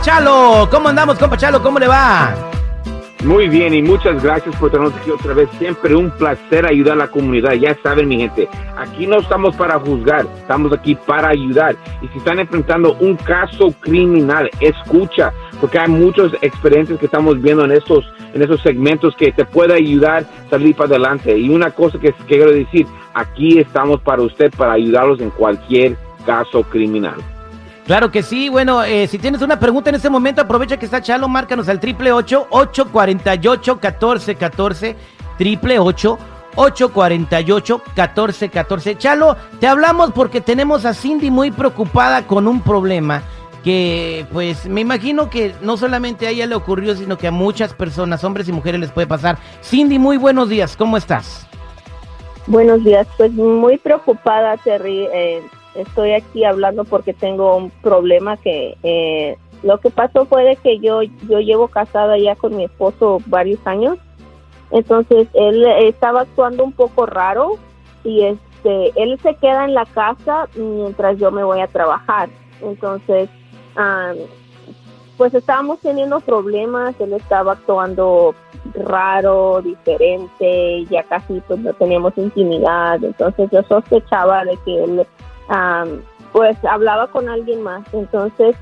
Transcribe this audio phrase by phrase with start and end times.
[0.00, 0.68] Chalo.
[0.70, 1.62] ¿Cómo andamos, compa Chalo?
[1.62, 2.34] ¿Cómo le va?
[3.24, 5.48] Muy bien y muchas gracias por tenernos aquí otra vez.
[5.58, 7.54] Siempre un placer ayudar a la comunidad.
[7.54, 11.74] Ya saben, mi gente, aquí no estamos para juzgar, estamos aquí para ayudar.
[12.00, 17.64] Y si están enfrentando un caso criminal, escucha, porque hay muchas experiencias que estamos viendo
[17.64, 18.04] en estos,
[18.34, 21.36] en esos segmentos que te puede ayudar a salir para adelante.
[21.36, 25.96] Y una cosa que, que quiero decir, aquí estamos para usted, para ayudarlos en cualquier
[26.24, 27.16] caso criminal.
[27.88, 28.50] Claro que sí.
[28.50, 31.80] Bueno, eh, si tienes una pregunta en este momento, aprovecha que está Chalo, márcanos al
[31.80, 34.94] triple ocho ocho cuarenta y ocho catorce catorce
[35.38, 36.18] triple ocho
[36.54, 38.98] ocho cuarenta y ocho catorce catorce.
[38.98, 43.22] Chalo, te hablamos porque tenemos a Cindy muy preocupada con un problema
[43.64, 47.72] que, pues, me imagino que no solamente a ella le ocurrió, sino que a muchas
[47.72, 49.38] personas, hombres y mujeres, les puede pasar.
[49.62, 50.76] Cindy, muy buenos días.
[50.76, 51.46] ¿Cómo estás?
[52.46, 53.06] Buenos días.
[53.16, 55.08] Pues muy preocupada, Terry.
[55.10, 55.42] Eh,
[55.78, 60.78] estoy aquí hablando porque tengo un problema que eh, lo que pasó fue de que
[60.78, 63.98] yo yo llevo casada ya con mi esposo varios años.
[64.70, 67.52] Entonces él estaba actuando un poco raro
[68.04, 72.28] y este él se queda en la casa mientras yo me voy a trabajar.
[72.60, 73.28] Entonces
[75.16, 78.34] pues estábamos teniendo problemas él estaba actuando
[78.74, 83.02] raro diferente ya casi pues no teníamos intimidad.
[83.02, 85.06] Entonces yo sospechaba de que él
[86.32, 87.82] pues hablaba con alguien más.
[87.92, 88.56] Entonces,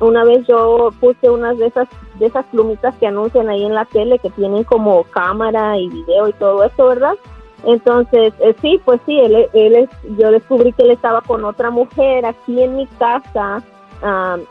[0.00, 3.84] una vez yo puse unas de esas de esas plumitas que anuncian ahí en la
[3.84, 7.14] tele que tienen como cámara y video y todo eso, ¿verdad?
[7.64, 12.26] Entonces, eh, sí, pues sí, él, él yo descubrí que él estaba con otra mujer
[12.26, 13.62] aquí en mi casa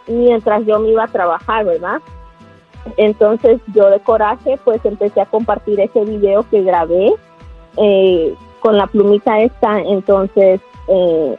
[0.07, 2.01] mientras yo me iba a trabajar, ¿verdad?
[2.97, 7.13] Entonces yo de coraje pues empecé a compartir ese video que grabé
[7.77, 11.37] eh, con la plumita esta, entonces eh,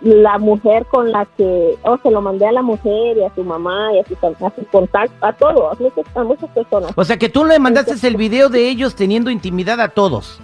[0.00, 3.42] la mujer con la que, oh, se lo mandé a la mujer y a su
[3.42, 5.78] mamá y a sus, a contactos, a todos,
[6.14, 6.92] a muchas, personas.
[6.94, 10.40] O sea que tú le mandaste el video de ellos teniendo intimidad a todos.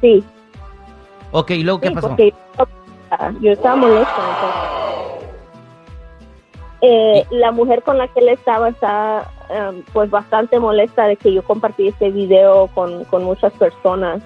[0.00, 0.22] Sí.
[1.32, 2.08] Ok, ¿y luego qué pasó?
[2.08, 2.32] Porque
[3.40, 4.22] yo estaba molesta.
[6.82, 11.32] Eh, la mujer con la que él estaba está em, pues bastante molesta de que
[11.32, 14.22] yo compartí este video con, con muchas personas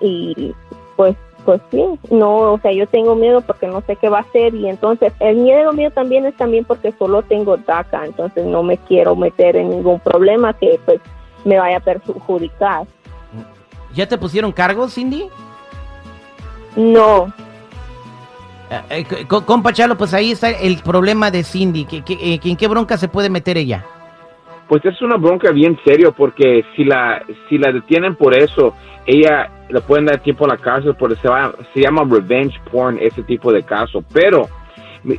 [0.00, 0.54] y
[0.96, 4.22] pues pues sí, no, o sea, yo tengo miedo porque no sé qué va a
[4.22, 8.62] hacer y entonces el miedo mío también es también porque solo tengo DACA, entonces no
[8.62, 11.00] me quiero meter en ningún problema que pues
[11.44, 12.86] me vaya a perjudicar.
[13.94, 15.28] ¿Ya te pusieron cargos, Cindy?
[16.76, 17.32] No.
[18.90, 21.84] Eh, eh, compa Chalo, pues ahí está el problema de Cindy.
[21.84, 23.84] ¿Qué, eh, ¿En qué bronca se puede meter ella?
[24.68, 28.74] Pues es una bronca bien serio porque si la si la detienen por eso,
[29.06, 32.98] ella le pueden dar tiempo a la cárcel porque se, va, se llama revenge porn
[33.00, 34.04] ese tipo de caso.
[34.12, 34.48] Pero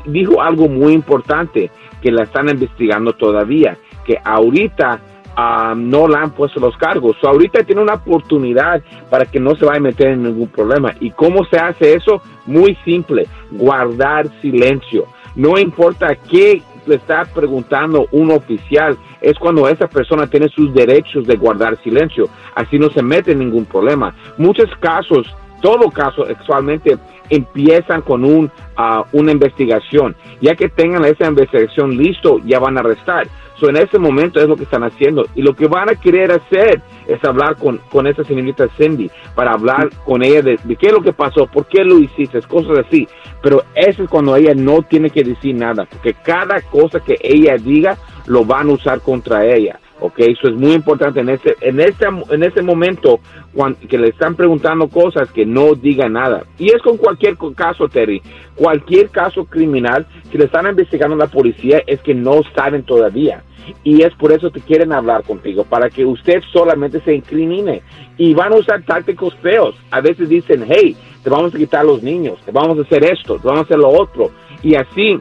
[0.06, 1.70] dijo algo muy importante
[2.02, 5.00] que la están investigando todavía, que ahorita
[5.38, 7.18] um, no le han puesto los cargos.
[7.24, 10.94] ahorita tiene una oportunidad para que no se vaya a meter en ningún problema.
[11.00, 12.22] ¿Y cómo se hace eso?
[12.46, 15.06] Muy simple, guardar silencio.
[15.36, 21.26] No importa qué le está preguntando un oficial, es cuando esa persona tiene sus derechos
[21.26, 22.30] de guardar silencio.
[22.56, 24.16] Así no se mete en ningún problema.
[24.38, 26.98] Muchos casos, todo caso sexualmente
[27.30, 30.16] empiezan con un, ah, una investigación.
[30.42, 33.28] Ya que tengan esa investigación listo, ya van a arrestar.
[33.60, 35.26] So, en ese momento es lo que están haciendo.
[35.36, 39.54] Y lo que van a querer hacer es hablar con, con esa señorita Cindy, para
[39.54, 43.08] hablar con ella de, qué es lo que pasó, por qué lo hiciste, cosas así.
[43.42, 47.56] Pero eso es cuando ella no tiene que decir nada, porque cada cosa que ella
[47.58, 49.80] diga lo van a usar contra ella.
[50.00, 53.20] Ok, eso es muy importante en ese, en ese, en ese momento
[53.88, 56.44] que le están preguntando cosas que no diga nada.
[56.60, 58.22] Y es con cualquier caso, Terry,
[58.56, 63.44] cualquier caso criminal que le están investigando la policía es que no saben todavía.
[63.84, 67.82] Y es por eso que quieren hablar contigo, para que usted solamente se incrimine.
[68.18, 69.76] Y van a usar tácticos feos.
[69.92, 73.38] A veces dicen, hey, te vamos a quitar los niños, te vamos a hacer esto,
[73.40, 74.30] te vamos a hacer lo otro.
[74.62, 75.20] Y así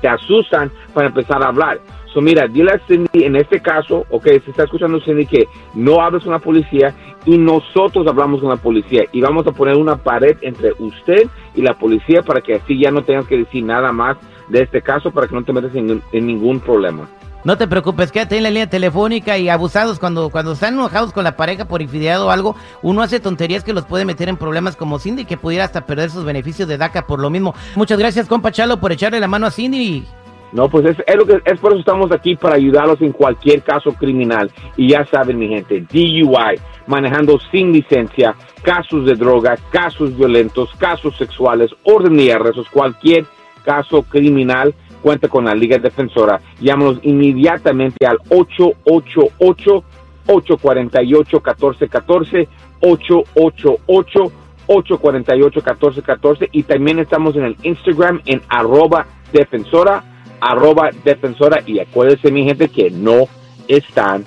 [0.00, 1.78] te asustan para empezar a hablar.
[2.12, 6.02] So, mira, dile a Cindy en este caso, ok, se está escuchando Cindy que no
[6.02, 6.94] hables con la policía
[7.24, 11.62] y nosotros hablamos con la policía y vamos a poner una pared entre usted y
[11.62, 14.18] la policía para que así ya no tengas que decir nada más
[14.48, 17.08] de este caso para que no te metas en, ningún problema.
[17.44, 21.24] No te preocupes, quédate en la línea telefónica y abusados cuando, cuando están enojados con
[21.24, 24.76] la pareja por infidelidad o algo, uno hace tonterías que los puede meter en problemas
[24.76, 27.54] como Cindy que pudiera hasta perder sus beneficios de DACA por lo mismo.
[27.74, 30.06] Muchas gracias, compa Chalo, por echarle la mano a Cindy.
[30.52, 33.62] No, pues es, es, lo que, es por eso estamos aquí para ayudarlos en cualquier
[33.62, 34.50] caso criminal.
[34.76, 41.16] Y ya saben, mi gente, DUI, manejando sin licencia, casos de droga, casos violentos, casos
[41.16, 43.24] sexuales, orden de arrestos, cualquier
[43.64, 46.40] caso criminal, cuenta con la Liga Defensora.
[46.60, 49.84] Llámanos inmediatamente al 888
[50.28, 52.48] 848 1414
[52.80, 54.32] 888
[54.68, 60.04] 848-1414 y también estamos en el Instagram en arroba defensora,
[60.42, 63.28] arroba defensora y acuérdense mi gente que no
[63.68, 64.24] están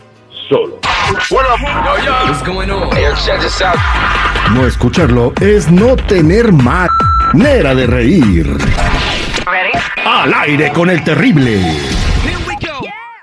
[0.49, 0.79] solos.
[4.53, 8.57] No escucharlo es no tener manera de reír.
[10.05, 11.61] Al aire con el terrible.